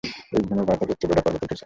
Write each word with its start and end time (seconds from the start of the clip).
এই 0.35 0.43
হিমবাহ 0.49 0.75
থেকে 0.79 0.91
উচ্চ 0.93 1.03
ডোডা 1.09 1.21
পর্বত 1.25 1.43
উঠেছে। 1.45 1.59